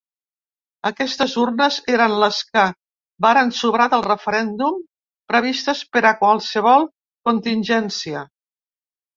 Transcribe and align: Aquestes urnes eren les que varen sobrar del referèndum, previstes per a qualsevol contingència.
Aquestes 0.89 1.33
urnes 1.41 1.75
eren 1.95 2.15
les 2.23 2.39
que 2.55 2.63
varen 3.25 3.53
sobrar 3.57 3.87
del 3.95 4.05
referèndum, 4.07 4.81
previstes 5.33 5.85
per 5.95 6.05
a 6.11 6.17
qualsevol 6.25 6.91
contingència. 7.31 8.27